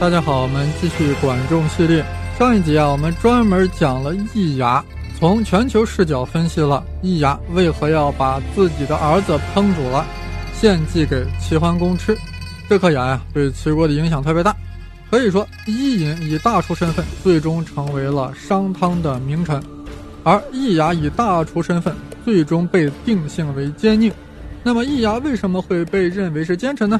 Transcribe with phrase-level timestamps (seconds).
[0.00, 2.02] 大家好，我们继续管仲系列。
[2.38, 4.82] 上一集啊，我们专门讲了易牙，
[5.18, 10.06] 从全球视角分析了易牙为何要把自己的儿子烹煮了，
[10.54, 12.16] 献祭给齐桓公吃。
[12.66, 14.56] 这颗牙呀，对齐国的影响特别大。
[15.10, 19.62] 可以说，伊尹以大厨身份最终成为了商汤的名臣，
[20.24, 21.94] 而易牙以大厨身份
[22.24, 24.10] 最终被定性为奸佞。
[24.62, 26.98] 那么，易牙为什么会被认为是奸臣呢？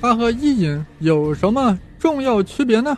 [0.00, 1.76] 他和伊尹有什么？
[1.98, 2.96] 重要区别呢？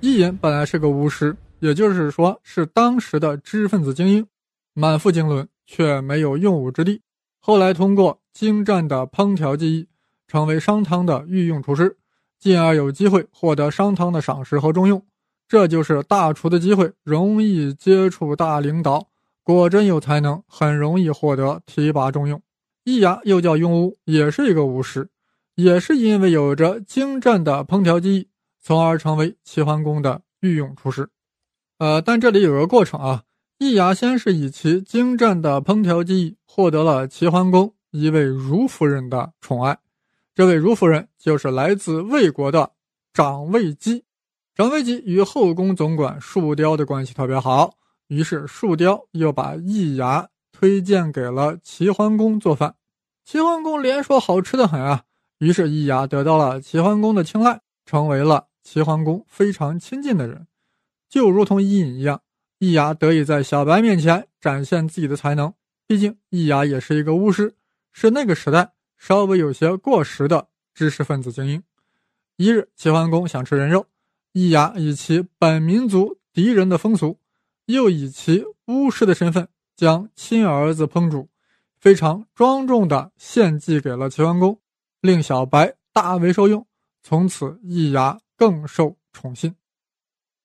[0.00, 4.26] 伊尹本来是个巫师，也就是说是当时的知识分子精英，
[4.74, 7.00] 满腹经纶却没有用武之地。
[7.40, 9.88] 后来通过精湛的烹调技艺，
[10.28, 11.96] 成为商汤的御用厨师，
[12.38, 15.02] 进而有机会获得商汤的赏识和重用。
[15.48, 19.08] 这就是大厨的机会，容易接触大领导，
[19.42, 22.40] 果真有才能，很容易获得提拔重用。
[22.84, 25.08] 易牙又叫庸巫，也是一个巫师，
[25.54, 28.28] 也是因为有着精湛的烹调技艺。
[28.62, 31.10] 从而成为齐桓公的御用厨师，
[31.78, 33.24] 呃，但这里有个过程啊。
[33.58, 39.78] 易牙先是以其精湛的烹调技艺获得了齐桓公一位如夫人的宠爱，
[40.34, 42.72] 这位如夫人就是来自魏国的
[43.12, 44.04] 长卫姬。
[44.54, 47.74] 长卫姬与后宫总管树雕的关系特别好，
[48.08, 52.74] 于是树雕又把易牙推荐给了齐桓公做饭。
[53.24, 55.02] 齐桓公连说好吃的很啊，
[55.38, 58.46] 于是易牙得到了齐桓公的青睐，成为了。
[58.62, 60.46] 齐桓公非常亲近的人，
[61.08, 62.22] 就如同伊尹一样，
[62.58, 65.52] 易牙得以在小白面前展现自己的才能。
[65.86, 67.54] 毕竟易牙也是一个巫师，
[67.92, 71.62] 是那个时代稍微有些过时的知识分子精英。
[72.36, 73.86] 一日，齐桓公想吃人肉，
[74.32, 77.18] 易牙以其本民族敌人的风俗，
[77.66, 81.28] 又以其巫师的身份，将亲儿子烹煮，
[81.78, 84.58] 非常庄重地献祭给了齐桓公，
[85.00, 86.66] 令小白大为受用。
[87.02, 88.18] 从此，易牙。
[88.42, 89.54] 更受宠信。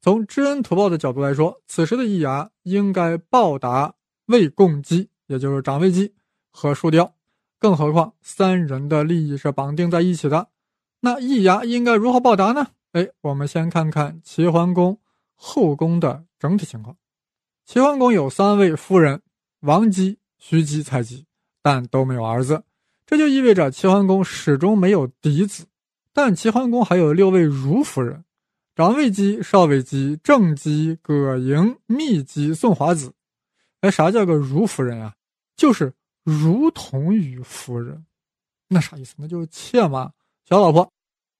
[0.00, 3.94] 从知恩图报的角度来说，此时的易牙应该报答
[4.26, 6.12] 魏共姬，也就是长魏姬
[6.50, 7.14] 和树雕。
[7.60, 10.48] 更何况三人的利益是绑定在一起的，
[11.02, 12.66] 那易牙应该如何报答呢？
[12.94, 14.98] 哎，我们先看看齐桓公
[15.36, 16.96] 后宫的整体情况。
[17.64, 19.22] 齐桓公有三位夫人：
[19.60, 21.26] 王姬、徐姬、蔡姬，
[21.62, 22.64] 但都没有儿子，
[23.06, 25.66] 这就意味着齐桓公始终没有嫡子。
[26.14, 28.24] 但齐桓公还有六位如夫人：
[28.74, 33.12] 长卫姬、少卫姬、正姬、葛莹、密姬、宋华子。
[33.80, 35.14] 哎，啥叫个如夫人啊？
[35.56, 35.92] 就是
[36.22, 38.06] 如同于夫人，
[38.68, 39.14] 那啥意思？
[39.18, 40.12] 那就是妾嘛，
[40.48, 40.90] 小老婆。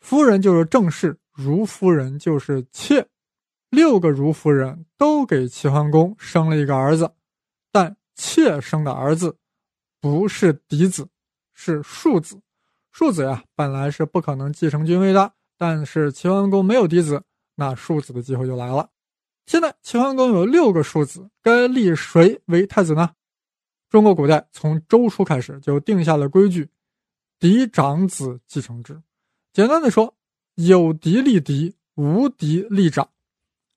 [0.00, 3.06] 夫人就是正室，如夫人就是妾。
[3.70, 7.12] 六个如夫人都给齐桓公生了一个儿子，
[7.70, 9.36] 但妾生的儿子
[10.00, 11.08] 不是嫡子，
[11.54, 12.40] 是庶子。
[12.92, 17.22] 庶子呀，本来是不可能继承君位的，但是齐桓公没有嫡子，
[17.54, 18.90] 那庶子的机会就来了。
[19.46, 23.10] 现在齐桓公有六个庶子，该立谁为太子呢？
[23.88, 26.68] 中国古代从周初开始就定下了规矩，
[27.38, 29.02] 嫡长子继承制。
[29.52, 30.14] 简单的说，
[30.54, 33.08] 有嫡立嫡，无嫡立长。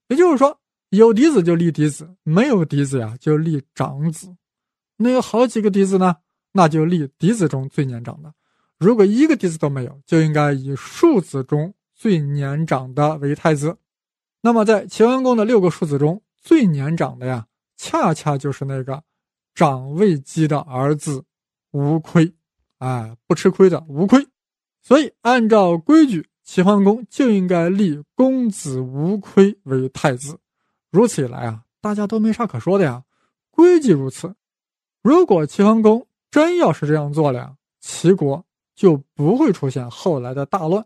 [0.09, 0.59] 也就是说，
[0.89, 4.35] 有嫡子就立嫡子，没有嫡子呀就立长子。
[4.97, 6.17] 那有好几个嫡子呢，
[6.51, 8.33] 那就立嫡子中最年长的。
[8.77, 13.77] 如果一个嫡子都没有，就应该以庶子中最年长的为太子。
[14.41, 17.47] 那么，在齐桓公的六个庶子中，最年长的呀，
[17.77, 19.01] 恰恰就是那个
[19.53, 21.23] 长卫姬的儿子
[21.71, 22.33] 无亏，
[22.79, 24.27] 哎，不吃亏的无亏。
[24.83, 30.37] 所以，按照规矩，齐桓公就应该立公子无亏为太子。
[30.91, 33.03] 如此一来啊，大家都没啥可说的呀，
[33.49, 34.35] 规矩如此。
[35.01, 38.45] 如果齐桓公真要是这样做了呀，齐国。
[38.75, 40.85] 就不会出现后来的大乱，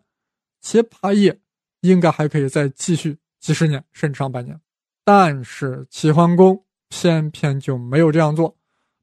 [0.62, 1.40] 其霸业
[1.82, 4.60] 应该还可以再继续几十年甚至上百年。
[5.04, 8.56] 但是齐桓公偏偏就没有这样做，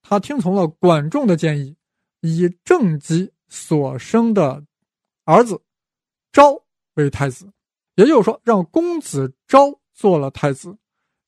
[0.03, 1.77] 他听从了管仲的建议，
[2.21, 4.65] 以正姬所生的
[5.25, 5.61] 儿子
[6.31, 6.63] 昭
[6.95, 7.51] 为太子，
[7.97, 10.77] 也就是说，让公子昭做了太子，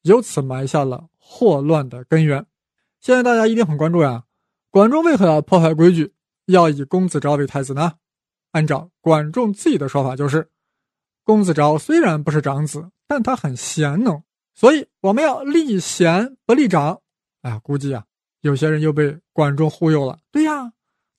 [0.02, 2.46] 由此埋下了祸乱的根源。
[3.00, 4.24] 现在大家一定很关注呀，
[4.70, 6.14] 管仲为何要破坏规矩？
[6.48, 7.92] 要以公子昭为太子呢？
[8.52, 10.48] 按照管仲自己的说法，就是
[11.22, 14.22] 公子昭虽然不是长子，但他很贤能，
[14.54, 17.00] 所以我们要立贤不立长。
[17.42, 18.04] 哎呀，估计啊，
[18.40, 20.18] 有些人又被管仲忽悠了。
[20.32, 20.72] 对呀，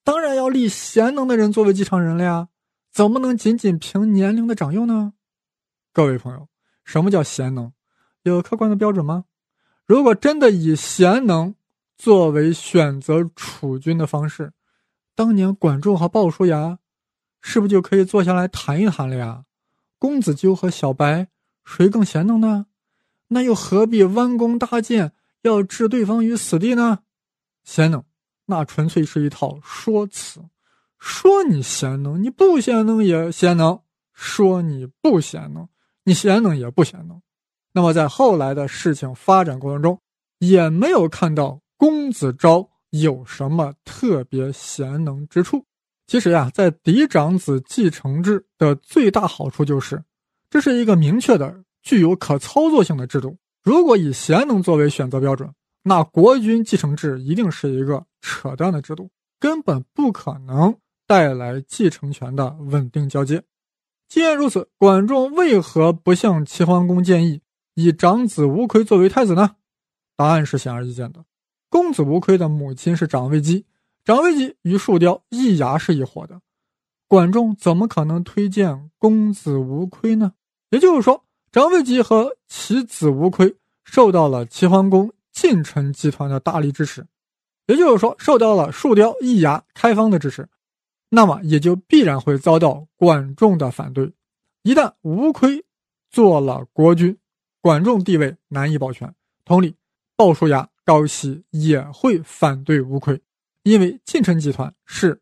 [0.03, 2.49] 当然要立贤能的人作为继承人了呀，
[2.91, 5.13] 怎么能仅仅凭年龄的长幼呢？
[5.93, 6.47] 各位朋友，
[6.83, 7.71] 什么叫贤能？
[8.23, 9.25] 有客观的标准吗？
[9.85, 11.53] 如果真的以贤能
[11.97, 14.51] 作为选择储君的方式，
[15.19, 16.79] 当年管仲和鲍叔牙，
[17.41, 19.43] 是不是就可以坐下来谈一谈了呀？
[19.97, 21.27] 公子纠和小白
[21.65, 22.67] 谁更贤能呢？
[23.27, 25.11] 那又何必弯弓搭箭，
[25.41, 26.99] 要置对方于死地呢？
[27.65, 28.01] 贤能，
[28.45, 30.39] 那纯粹是一套说辞。
[30.97, 33.81] 说你贤能，你不贤能也贤能；
[34.13, 35.67] 说你不贤能，
[36.05, 37.21] 你贤能也不贤能。
[37.73, 39.99] 那么在后来的事情发展过程中，
[40.37, 45.65] 也没有看到公子昭有什么特别贤能之处。
[46.07, 50.03] 其实呀，在嫡长子继承制的最大好处就是，
[50.49, 53.37] 这是一个明确的、具有可操作性的制度。
[53.63, 55.49] 如果以贤能作为选择标准，
[55.83, 59.09] 那国君继承制一定是一个扯淡的制度，
[59.39, 60.75] 根本不可能。
[61.07, 63.41] 带来继承权的稳定交接。
[64.07, 67.41] 既然如此，管仲为何不向齐桓公建议
[67.73, 69.55] 以长子无亏作为太子呢？
[70.15, 71.25] 答案是显而易见的。
[71.69, 73.65] 公子无亏的母亲是长卫姬，
[74.03, 76.41] 长卫姬与树雕、易牙是一伙的，
[77.07, 80.33] 管仲怎么可能推荐公子无亏呢？
[80.71, 87.05] 也就是说，长卫姬和其子无亏受到了齐桓公近臣集团的大力支持，
[87.67, 90.47] 也就是说，受到了树雕、易牙、开方的支持。
[91.11, 94.11] 那么也就必然会遭到管仲的反对。
[94.61, 95.65] 一旦无亏
[96.11, 97.17] 做了国君，
[97.61, 99.11] 管仲地位难以保全。
[99.43, 99.75] 同理，
[100.15, 103.21] 鲍叔牙、高息也会反对吴亏，
[103.61, 105.21] 因为晋臣集团是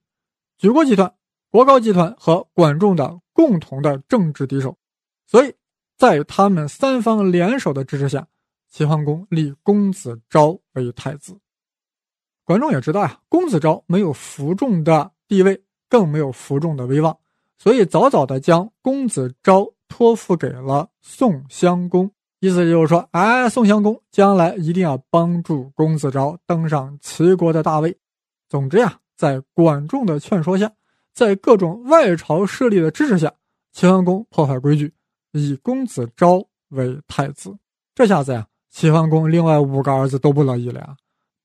[0.58, 1.14] 举国集团、
[1.52, 4.78] 国高集团和管仲的共同的政治敌手，
[5.26, 5.54] 所以
[5.98, 8.26] 在他们三方联手的支持下，
[8.70, 11.38] 齐桓公立公子昭为太子。
[12.46, 15.62] 管仲也知道呀，公子昭没有服众的地位。
[15.90, 17.18] 更没有服众的威望，
[17.58, 27.98] 所以早早的将公子昭托付给了宋襄公，意思就是说，哎，宋襄公将来一定要帮助公子昭登上齐国的大位。
[28.48, 30.72] 总之呀，在管仲的劝说下，
[31.14, 33.34] 在各种外朝势力的支持下，
[33.74, 34.94] 齐桓公破坏规矩，
[35.32, 37.58] 以公子昭为太子。
[37.96, 40.96] 这下子呀，齐桓公另外五个儿子都不乐意了呀，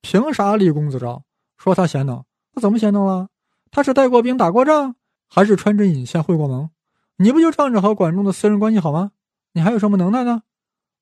[0.03, 1.23] 凭啥立公子昭？
[1.57, 2.23] 说他贤能，
[2.53, 3.29] 他怎么贤能了？
[3.71, 4.97] 他是带过兵、打过仗，
[5.27, 6.69] 还是穿针引线、会过盟？
[7.17, 9.13] 你不就仗着和管仲的私人关系好吗？
[9.55, 10.43] 你还有什么能耐呢？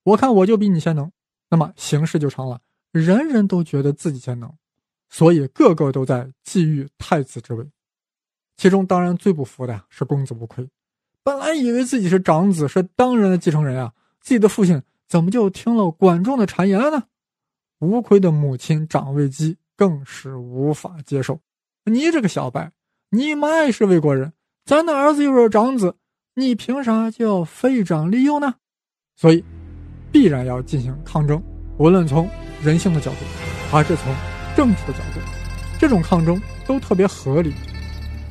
[0.02, 1.11] 我看我就比你先能。
[1.49, 2.61] 那么形势就成了
[2.93, 4.52] 人人都觉得自己先能，
[5.08, 7.69] 所以个个都在觊觎太子之位。
[8.56, 10.69] 其中当然最不服的呀是公子无亏，
[11.23, 17.05] 本来以为自己是长子，是当然的继承人啊，自己的父亲怎么就听了管仲的谗言了呢？
[17.79, 21.41] 无亏的母亲长卫姬更是无法接受。
[21.85, 22.70] 你这个小白，
[23.08, 24.32] 你妈也是魏国人，
[24.64, 25.97] 咱的儿子又是长子，
[26.35, 28.56] 你凭啥就要废长立幼呢？
[29.17, 29.44] 所以，
[30.12, 31.43] 必然要进行抗争，
[31.79, 32.29] 无论从
[32.62, 33.19] 人性的角度，
[33.71, 34.15] 还是从
[34.57, 35.21] 政治的角度，
[35.79, 37.53] 这种抗争都特别合理。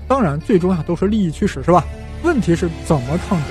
[0.08, 1.86] 当然，最终啊都是利益驱使，是吧？
[2.24, 3.48] 问题是怎么抗争？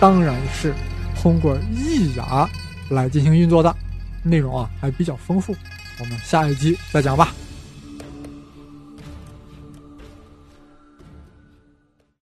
[0.00, 0.74] 当然是
[1.20, 2.48] 通过易牙
[2.88, 3.74] 来进行运作的。
[4.22, 5.54] 内容啊还比较丰富，
[6.00, 7.32] 我们下一集再讲吧。